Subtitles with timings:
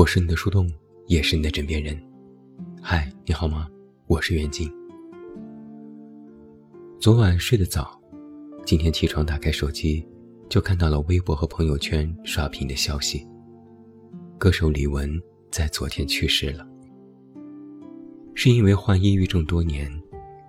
[0.00, 0.66] 我是你的树洞，
[1.08, 1.94] 也是你的枕边人。
[2.80, 3.68] 嗨，你好吗？
[4.06, 4.66] 我是袁静。
[6.98, 8.00] 昨晚睡得早，
[8.64, 10.02] 今天起床打开手机，
[10.48, 13.28] 就看到了微博和朋友圈刷屏的消息。
[14.38, 15.20] 歌手李玟
[15.50, 16.66] 在昨天去世了，
[18.34, 19.92] 是因为患抑郁症多年，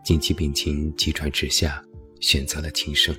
[0.01, 1.83] 近期病情急转直下，
[2.21, 3.13] 选择了轻生。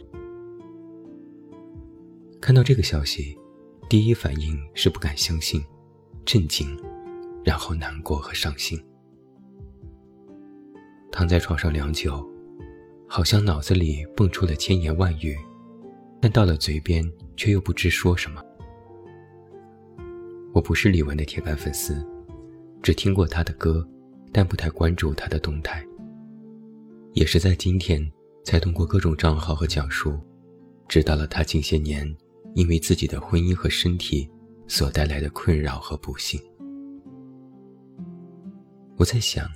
[2.40, 3.36] 看到这个消息，
[3.86, 5.62] 第一反应是不敢相信。
[6.24, 6.78] 震惊，
[7.44, 8.82] 然后难过和伤心。
[11.10, 12.26] 躺在床上良久，
[13.06, 15.36] 好像脑子里蹦出了千言万语，
[16.20, 17.04] 但到了嘴边
[17.36, 18.42] 却又不知说什么。
[20.54, 22.06] 我不是李玟的铁杆粉丝，
[22.82, 23.86] 只听过她的歌，
[24.32, 25.84] 但不太关注她的动态。
[27.14, 28.10] 也是在今天，
[28.44, 30.18] 才通过各种账号和讲述，
[30.88, 32.16] 知道了她近些年
[32.54, 34.30] 因为自己的婚姻和身体。
[34.66, 36.40] 所带来的困扰和不幸，
[38.96, 39.46] 我在想，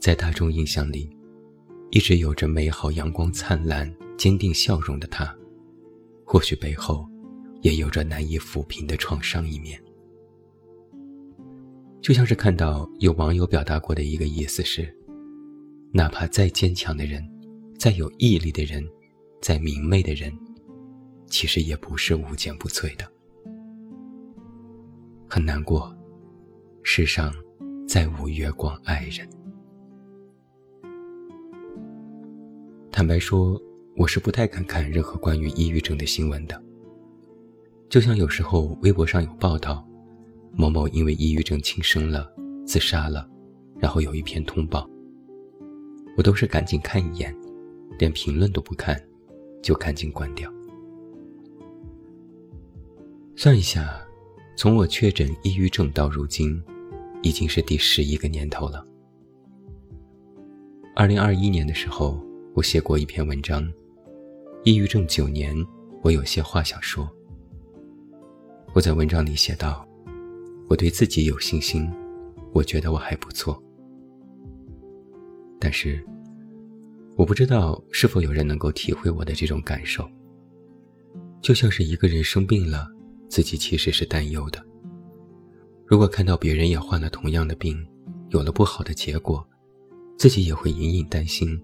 [0.00, 1.08] 在大众印象里，
[1.90, 5.34] 一直有着美好、阳光灿烂、坚定笑容的他，
[6.24, 7.08] 或许背后
[7.62, 9.82] 也有着难以抚平的创伤一面。
[12.02, 14.94] 就像是看到有网友表达过的一个意思是：
[15.92, 17.26] 哪怕再坚强的人，
[17.78, 18.86] 再有毅力的人，
[19.40, 20.32] 再明媚的人，
[21.28, 23.10] 其实也不是无坚不摧的。
[25.30, 25.94] 很难过，
[26.82, 27.30] 世上
[27.86, 29.28] 再无月光爱人。
[32.90, 33.60] 坦白说，
[33.94, 36.60] 我是不太敢看任何关于抑郁症的新闻的。
[37.90, 39.86] 就像有时候微博上有报道，
[40.54, 42.26] 某某因为抑郁症轻生了、
[42.66, 43.28] 自杀了，
[43.76, 44.88] 然后有一篇通报，
[46.16, 47.36] 我都是赶紧看一眼，
[47.98, 48.98] 连评论都不看，
[49.62, 50.50] 就赶紧关掉。
[53.36, 54.07] 算一下。
[54.58, 56.60] 从我确诊抑郁症到如今，
[57.22, 58.84] 已经是第十一个年头了。
[60.96, 62.20] 二零二一年的时候，
[62.54, 63.62] 我写过一篇文章，
[64.64, 65.56] 《抑郁症九年，
[66.02, 67.04] 我有些话想说》。
[68.74, 69.86] 我在文章里写道
[70.68, 71.88] ：“我对自己有信心，
[72.52, 73.62] 我觉得我还不错。
[75.60, 76.04] 但是，
[77.14, 80.04] 我不知道是否有人能够体会我的这种感受。
[81.40, 82.90] 就像是一个人生病了。”
[83.28, 84.64] 自己其实是担忧的。
[85.86, 87.86] 如果看到别人也患了同样的病，
[88.28, 89.46] 有了不好的结果，
[90.16, 91.60] 自己也会隐隐担心，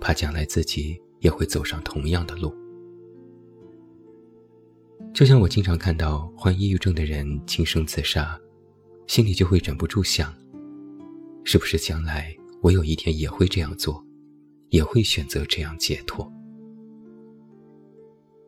[0.00, 2.54] 怕将来自己也会走上同样的路。
[5.12, 8.38] 就像我经常看到患抑郁症的人轻生自杀，
[9.06, 10.32] 心里就会忍不住想：
[11.42, 14.04] 是不是将来我有一天也会这样做，
[14.68, 16.30] 也会选择这样解脱？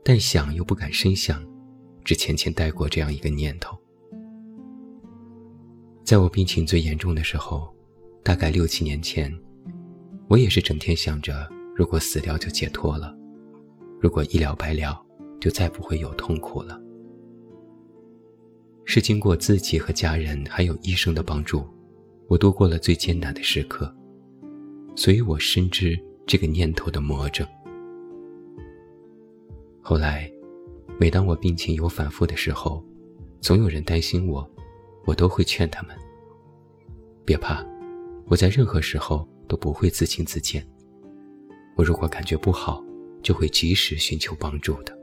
[0.04, 1.44] 但想又不敢深想。
[2.04, 3.76] 只浅浅带过这样一个念头。
[6.04, 7.72] 在我病情最严重的时候，
[8.22, 9.32] 大概六七年前，
[10.28, 13.16] 我也是整天想着，如果死掉就解脱了，
[14.00, 15.00] 如果一了百了，
[15.40, 16.80] 就再不会有痛苦了。
[18.84, 21.64] 是经过自己和家人还有医生的帮助，
[22.26, 23.94] 我度过了最艰难的时刻，
[24.96, 25.96] 所以我深知
[26.26, 27.46] 这个念头的魔怔。
[29.80, 30.28] 后来。
[31.00, 32.84] 每当我病情有反复的时候，
[33.40, 34.46] 总有人担心我，
[35.06, 35.96] 我都会劝他们：
[37.24, 37.64] 别怕，
[38.26, 40.62] 我在任何时候都不会自轻自贱。
[41.74, 42.84] 我如果感觉不好，
[43.22, 44.94] 就会及时寻求帮助的。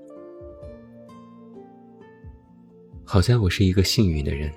[3.04, 4.54] 好在我是一个幸运的人，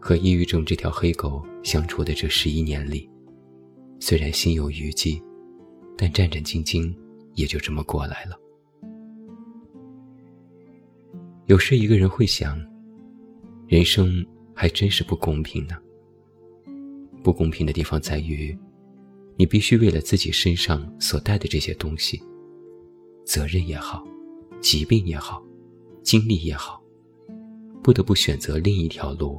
[0.00, 3.06] 和抑郁症这条黑狗相处的这十一年里，
[4.00, 5.22] 虽然心有余悸，
[5.94, 6.90] 但战战兢兢
[7.34, 8.38] 也就这么过来了。
[11.52, 12.58] 有时一个人会想，
[13.68, 15.76] 人生还真是不公平呢。
[17.22, 18.58] 不公平的地方在于，
[19.36, 22.22] 你必须为了自己身上所带的这些东西，
[23.26, 24.02] 责任也好，
[24.62, 25.44] 疾病也好，
[26.02, 26.82] 经历也好，
[27.82, 29.38] 不得不选择另一条路，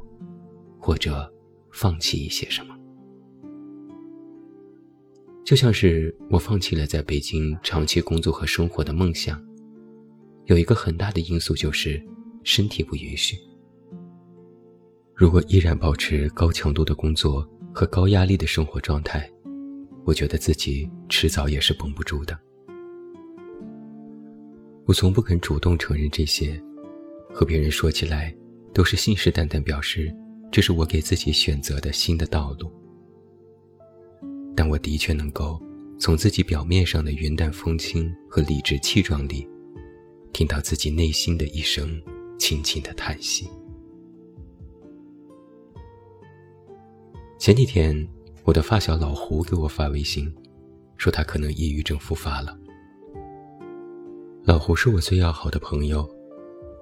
[0.78, 1.34] 或者
[1.72, 2.78] 放弃一些什么。
[5.44, 9.44] 就像是我放弃了在北京长期工作和生活的梦想。
[10.45, 12.01] 有一个很大的因素就是
[12.44, 13.38] 身体不允许。
[15.16, 19.30] 如果依然保持高强度的工作和高压力的生活状态，
[20.04, 22.38] 我觉得自己迟早也是绷不住的。
[24.86, 26.62] 我从不肯主动承认这些，
[27.34, 28.36] 和别人说起来
[28.74, 30.13] 都是信誓旦旦表示
[30.51, 32.69] 这是我给自己选择的新的道路。
[34.56, 35.57] 但我的确能够
[35.98, 39.48] 从自己表面上的云淡风轻和理直气壮里。
[40.34, 42.02] 听到自己内心的一声
[42.38, 43.48] 轻轻的叹息。
[47.40, 48.08] 前几天，
[48.44, 50.34] 我的发小老胡给我发微信，
[50.98, 52.58] 说他可能抑郁症复发了。
[54.44, 56.10] 老胡是我最要好的朋友，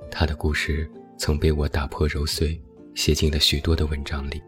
[0.10, 2.60] 他的故事曾被我打破揉碎，
[2.96, 4.42] 写进了许多的文章里。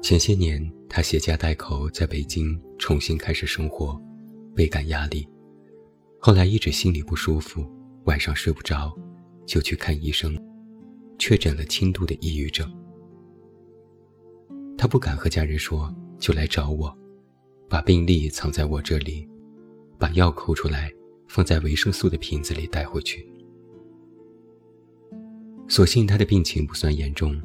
[0.00, 4.00] 前些年，他携家带口在北京重新开始生活，
[4.54, 5.26] 倍感压力。
[6.22, 7.64] 后来一直心里不舒服，
[8.04, 8.94] 晚上睡不着，
[9.46, 10.38] 就去看医生，
[11.18, 12.70] 确诊了轻度的抑郁症。
[14.76, 16.94] 他不敢和家人说，就来找我，
[17.70, 19.26] 把病历藏在我这里，
[19.98, 20.92] 把药抠出来
[21.26, 23.26] 放在维生素的瓶子里带回去。
[25.68, 27.40] 所幸他的病情不算严重，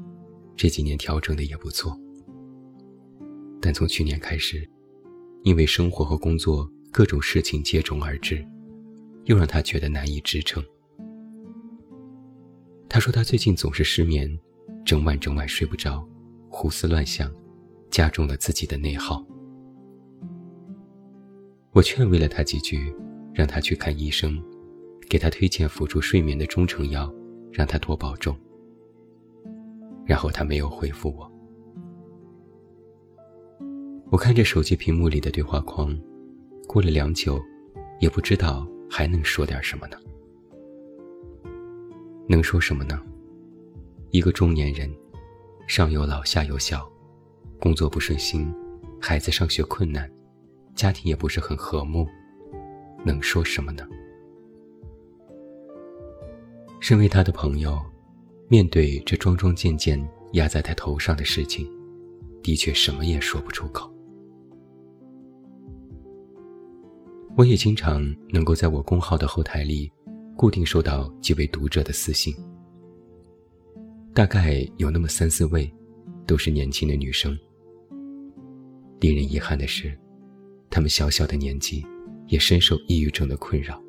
[0.58, 1.98] 这几年调整的也不错。
[3.62, 4.70] 但从去年开始，
[5.44, 8.46] 因为生活和工作各种事情接踵而至，
[9.26, 10.64] 又让他觉得难以支撑。
[12.88, 14.40] 他说他最近总是失眠，
[14.86, 16.08] 整晚整晚睡不着。
[16.50, 17.30] 胡思乱想，
[17.92, 19.26] 加重了自己的内耗。
[21.72, 22.96] 我劝慰了他几句，
[23.34, 24.42] 让他去看医生，
[25.10, 27.14] 给他推荐辅助睡眠的中成药，
[27.52, 28.34] 让他多保重。
[30.06, 31.30] 然后他没有回复我。
[34.12, 35.94] 我看着手机屏幕里的对话框，
[36.68, 37.42] 过了良久，
[38.00, 39.98] 也不知道还能说点什么呢？
[42.28, 43.02] 能说什么呢？
[44.12, 44.90] 一个中年人。
[45.68, 46.88] 上有老下有小，
[47.60, 48.54] 工作不顺心，
[49.02, 50.08] 孩子上学困难，
[50.76, 52.08] 家庭也不是很和睦，
[53.04, 53.84] 能说什么呢？
[56.80, 57.82] 身为他的朋友，
[58.48, 60.00] 面对这桩桩件件
[60.34, 61.68] 压在他头上的事情，
[62.44, 63.92] 的确什么也说不出口。
[67.38, 69.92] 我也经常能够在我公号的后台里，
[70.38, 72.34] 固定收到几位读者的私信。
[74.14, 75.70] 大概有那么三四位，
[76.26, 77.38] 都是年轻的女生。
[79.02, 79.94] 令人遗憾的是，
[80.70, 81.86] 她们小小的年纪，
[82.28, 83.84] 也深受抑郁症的困扰。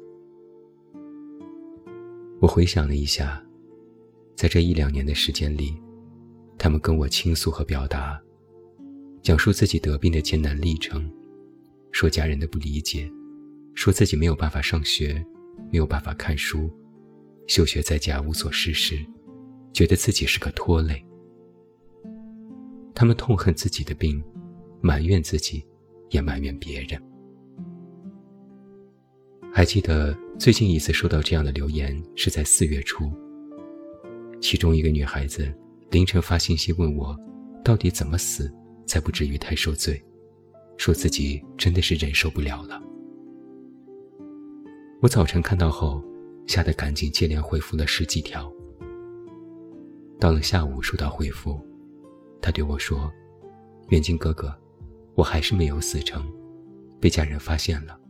[2.40, 3.40] 我回想了一下，
[4.34, 5.72] 在这一两年的时间里，
[6.58, 8.20] 她们跟我倾诉和表达，
[9.22, 11.08] 讲述自己得病的艰难历程，
[11.92, 13.08] 说家人的不理解，
[13.76, 15.24] 说自己没有办法上学，
[15.70, 16.68] 没有办法看书，
[17.46, 18.98] 休学在家无所事事。
[19.72, 21.04] 觉得自己是个拖累，
[22.94, 24.20] 他们痛恨自己的病，
[24.80, 25.62] 埋怨自己，
[26.08, 27.00] 也埋怨别人。
[29.52, 33.12] 还记得最近一次收到这样的留言是在四月初。
[34.40, 35.52] 其中一个女孩子
[35.90, 37.14] 凌晨发信息问我，
[37.62, 38.50] 到底怎么死
[38.86, 40.02] 才不至于太受罪，
[40.78, 42.82] 说自己真的是忍受不了了。
[45.02, 46.02] 我早晨看到后，
[46.46, 48.50] 吓得赶紧接连回复了十几条。
[50.18, 51.60] 到了下午收到回复，
[52.40, 53.12] 他对我说
[53.90, 54.56] ：“远近哥哥，
[55.14, 56.26] 我还是没有死成，
[56.98, 58.00] 被家人发现了。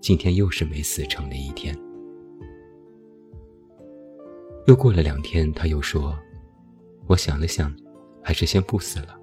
[0.00, 1.78] 今天又是没死成的一天。”
[4.66, 6.18] 又过了两天，他又说
[7.06, 7.72] ：“我想了想，
[8.20, 9.16] 还是先不死了，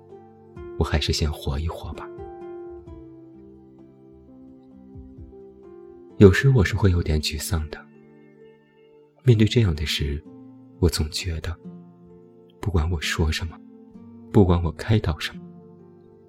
[0.79, 2.07] 我还是先活一活吧。”
[6.17, 7.79] 有时我是会有点沮丧的。
[9.23, 10.23] 面对这样的事，
[10.79, 11.55] 我总觉得。
[12.59, 13.57] 不管我说什么，
[14.31, 15.41] 不管我开导什么，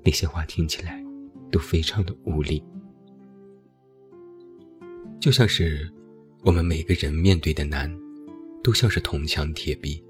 [0.04, 1.02] 那些话听起来
[1.50, 2.62] 都非常的无力，
[5.18, 5.90] 就像是
[6.44, 7.90] 我们每个人面对的难，
[8.62, 10.04] 都像是铜墙铁壁，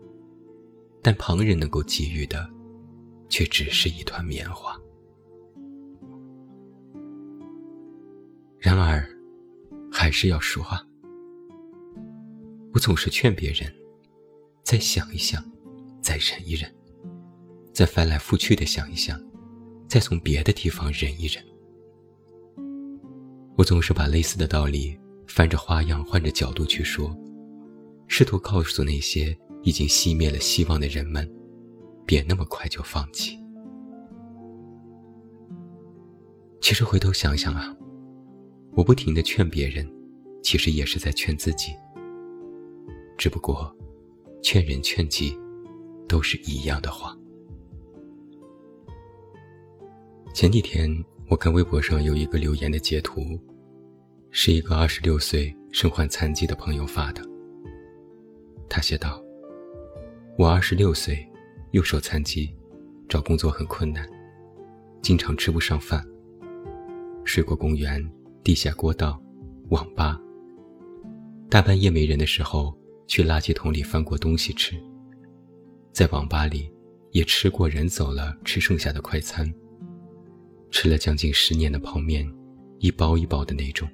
[1.02, 2.50] 但旁人能够给予的，
[3.28, 4.76] 却只是一团棉花。
[8.58, 9.08] 然而，
[9.98, 10.80] 还是要说啊。
[12.72, 13.74] 我总是劝别人，
[14.62, 15.44] 再想一想。
[16.00, 16.72] 再忍一忍，
[17.74, 19.20] 再翻来覆去的想一想，
[19.88, 21.44] 再从别的地方忍一忍。
[23.56, 27.14] 我总是把类似的道理翻着花样、换着角度去说，
[28.06, 31.28] 试图告诉那些已经熄灭了希望的人们，
[32.06, 33.36] 别那么快就放弃。
[36.60, 37.76] 其实回头想想啊，
[38.78, 39.84] 我不停的劝别人，
[40.40, 41.74] 其实也是在劝自己。
[43.16, 43.76] 只不过，
[44.40, 45.36] 劝人劝己。
[46.08, 47.14] 都是一样的话。
[50.32, 50.88] 前几天
[51.28, 53.38] 我看微博上有一个留言的截图，
[54.30, 57.20] 是一个二十六岁身患残疾的朋友发的。
[58.70, 59.22] 他写道
[60.38, 61.28] ：“我二十六岁，
[61.72, 62.50] 右手残疾，
[63.06, 64.08] 找工作很困难，
[65.02, 66.02] 经常吃不上饭。
[67.22, 68.02] 睡过公园、
[68.48, 69.22] 地下过道、
[69.68, 70.18] 网吧，
[71.50, 72.74] 大半夜没人的时候，
[73.06, 74.74] 去垃圾桶里翻过东西吃。”
[75.92, 76.72] 在网吧里，
[77.10, 79.52] 也吃过人走了吃剩下的快餐，
[80.70, 82.26] 吃了将近十年的泡面，
[82.78, 83.86] 一包一包的那种。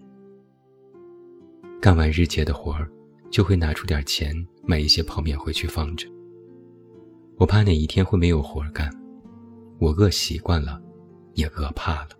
[1.81, 2.89] 干完日结的活儿，
[3.33, 4.33] 就会拿出点钱
[4.63, 6.07] 买一些泡面回去放着。
[7.39, 8.89] 我怕哪一天会没有活儿干，
[9.81, 10.81] 我饿习惯了，
[11.33, 12.11] 也饿怕了。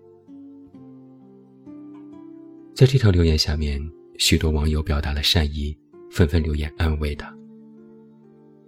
[2.75, 3.81] 在这条留言下面，
[4.19, 5.77] 许多网友表达了善意，
[6.11, 7.33] 纷纷留言安慰他。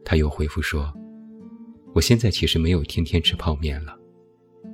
[0.05, 0.95] 他又回复说
[1.93, 3.99] ：“我现在其实没有天天吃泡面了，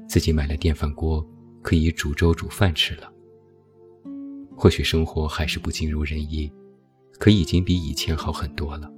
[0.06, 1.26] 自己买了电饭锅，
[1.62, 3.10] 可以煮粥煮饭吃了。
[4.54, 6.52] 或许生活还是不尽如人意，
[7.18, 8.92] 可已经比以前好很多了。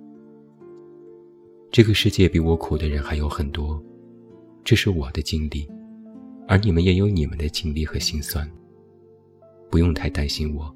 [1.70, 3.80] 这个世界比我苦的人还有很多，
[4.64, 5.64] 这是我的经历，
[6.48, 8.50] 而你们也有你们的经历和心酸。
[9.74, 10.72] 不用太担心我，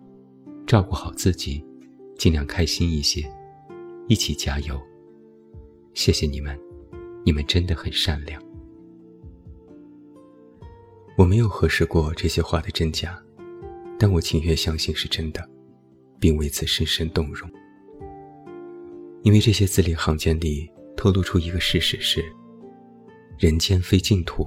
[0.67, 1.65] 照顾好自己，
[2.17, 3.25] 尽量开心一些，
[4.09, 4.77] 一起加油。”
[5.95, 6.59] 谢谢你们，
[7.25, 8.43] 你们真的很善良。
[11.17, 13.17] 我没有核实过这些话的真假，
[14.01, 15.49] 但我情愿相信是真的，
[16.19, 17.49] 并为此深深动容。
[19.23, 22.21] 因为这些字里行间里透露出一个事实是：
[23.39, 24.45] 人间非净土，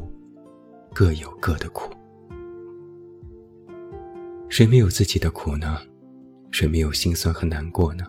[0.94, 1.91] 各有各的苦。
[4.52, 5.80] 谁没有自己的苦呢？
[6.52, 8.06] 谁没有心酸和难过呢？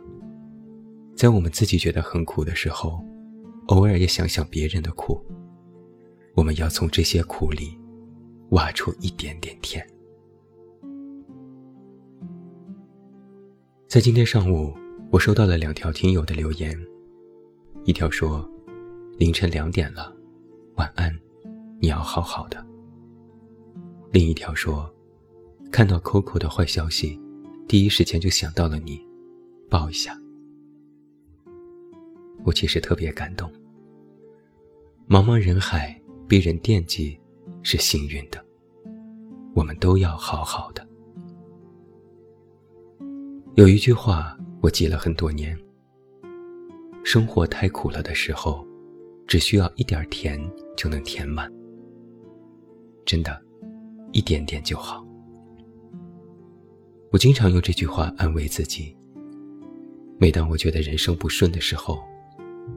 [1.14, 3.00] 在我们自己觉得很苦的时候。
[3.68, 5.24] 偶尔也想想别人的苦，
[6.34, 7.78] 我们要从这些苦里
[8.50, 9.86] 挖出一点点甜。
[13.86, 14.74] 在今天上午，
[15.12, 16.76] 我收到了两条听友的留言，
[17.84, 18.46] 一条说
[19.16, 20.12] ：“凌晨两点了，
[20.74, 21.16] 晚安，
[21.80, 22.66] 你要好好的。”
[24.10, 24.92] 另一条说
[25.72, 27.18] ：“看到 Coco 的坏消息，
[27.66, 29.00] 第一时间就想到了你，
[29.70, 30.14] 抱一下。”
[32.44, 33.50] 我其实特别感动。
[35.08, 35.98] 茫茫人海，
[36.28, 37.18] 被人惦记
[37.62, 38.44] 是幸运的。
[39.54, 40.86] 我们都要好好的。
[43.54, 45.58] 有一句话我记了很多年：
[47.02, 48.66] 生活太苦了的时候，
[49.26, 50.38] 只需要一点甜
[50.76, 51.50] 就能填满。
[53.06, 53.40] 真的，
[54.12, 55.02] 一点点就好。
[57.12, 58.96] 我经常用这句话安慰自己。
[60.18, 62.02] 每当我觉得人生不顺的时候，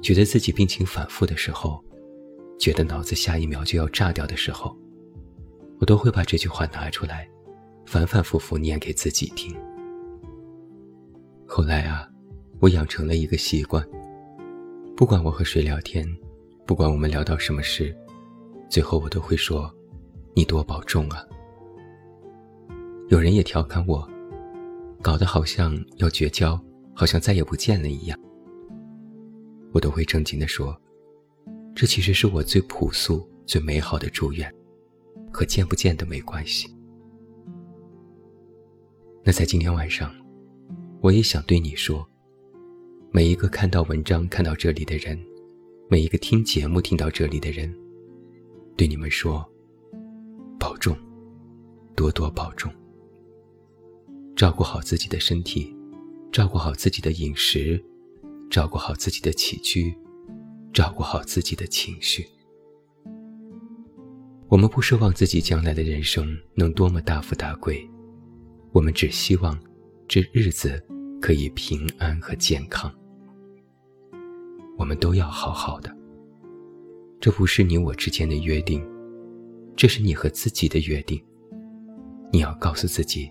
[0.02, 1.82] 觉得自己病情反复的时候，
[2.60, 4.76] 觉得脑子下一秒就要炸掉的时候，
[5.80, 7.26] 我都会把这句话拿出来，
[7.86, 9.56] 反反复复念给自己听。
[11.48, 12.06] 后来啊，
[12.60, 13.88] 我养成了一个习惯，
[14.98, 16.06] 不管我和谁聊天，
[16.66, 17.96] 不管我们聊到什么事，
[18.68, 19.74] 最后我都会说
[20.36, 21.26] ：“你多保重啊。”
[23.08, 24.06] 有人也调侃我，
[25.06, 26.60] 搞得好像要绝交，
[26.96, 28.20] 好像再也不见了一样。
[29.72, 30.76] 我都会正经地说，
[31.76, 34.52] 这其实是我最朴素、最美好的祝愿，
[35.32, 36.68] 和见不见的没关系。
[39.24, 40.12] 那在今天晚上，
[41.02, 42.04] 我也想对你说，
[43.12, 45.24] 每一个看到文章看到这里的人，
[45.88, 47.72] 每一个听节目听到这里的人，
[48.76, 49.48] 对你们说，
[50.60, 50.98] 保重，
[51.96, 52.74] 多多保重，
[54.36, 55.74] 照顾好自己的身体，
[56.32, 57.84] 照顾好自己的饮食。
[58.48, 59.94] 照顾好自己的起居，
[60.72, 62.26] 照顾好自己的情绪。
[64.48, 67.90] 我们不奢望自己将来的人生能多么大富大贵，
[68.72, 69.60] 我们只希望
[70.08, 70.82] 这日子
[71.20, 72.94] 可以平安和健康。
[74.78, 75.94] 我们都要好好的。
[77.20, 78.86] 这不是你我之间的约定，
[79.76, 81.22] 这是你和自己的约定。
[82.32, 83.30] 你要告诉自己，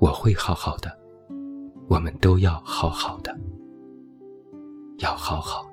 [0.00, 0.96] 我会好好的，
[1.88, 3.36] 我们都要好好的。
[4.98, 5.68] 要好好。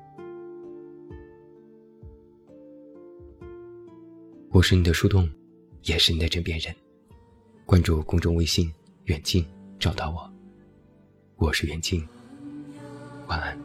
[4.49, 5.29] 我是你的树洞，
[5.83, 6.73] 也是你的枕边人。
[7.65, 8.71] 关注公众微信
[9.05, 9.45] “远近”，
[9.79, 10.31] 找到我。
[11.35, 12.07] 我是远近，
[13.27, 13.64] 晚安。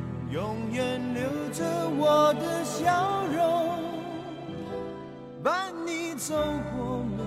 [0.31, 1.65] 永远留着
[1.97, 3.77] 我的笑容，
[5.43, 6.33] 伴你走
[6.73, 7.21] 过每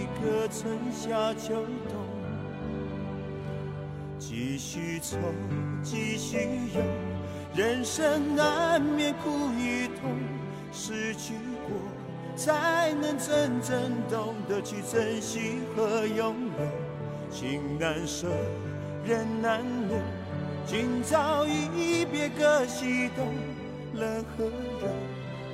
[0.00, 1.56] 一个春夏秋
[1.90, 2.08] 冬。
[4.18, 5.18] 继续走，
[5.82, 6.38] 继续
[6.74, 6.80] 游，
[7.54, 9.28] 人生难免苦
[9.58, 10.10] 与痛，
[10.72, 11.34] 失去
[11.68, 11.76] 过
[12.34, 17.30] 才能真正懂得去珍惜和拥有。
[17.30, 18.26] 情难舍，
[19.04, 19.98] 人难留。
[20.70, 23.32] 今朝一别各西东，
[23.94, 24.86] 冷和热，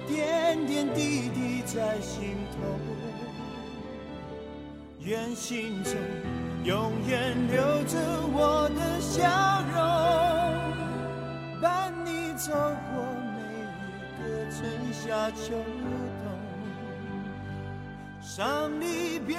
[0.08, 2.56] 点点滴滴在心头。
[4.98, 5.92] 愿心中
[6.64, 7.96] 永远留着
[8.32, 9.78] 我的笑容，
[11.62, 13.06] 伴你走过
[13.36, 13.70] 每一
[14.18, 14.60] 个春
[14.92, 15.54] 夏秋
[16.24, 16.26] 冬。
[18.20, 19.38] 伤离别，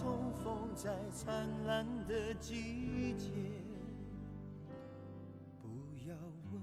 [0.00, 3.28] 重逢在灿烂的季节。
[5.60, 5.68] 不
[6.08, 6.16] 要
[6.50, 6.62] 问，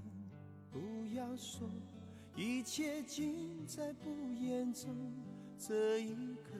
[0.72, 1.68] 不要说，
[2.34, 4.92] 一切尽在不言中。
[5.56, 6.50] 这一刻，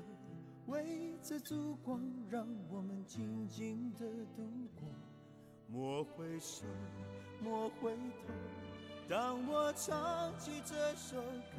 [0.68, 4.44] 围着烛光，让我们静静的度
[4.76, 4.88] 过。
[5.66, 6.64] 莫回首，
[7.42, 7.92] 莫回
[8.24, 8.32] 头。
[9.08, 11.58] 当我唱起这首歌，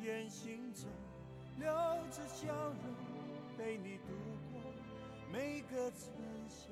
[0.00, 0.88] 愿心中
[1.58, 1.66] 留
[2.10, 2.94] 着笑容，
[3.58, 4.29] 陪你度过
[5.32, 6.10] 每个春
[6.48, 6.69] 夏。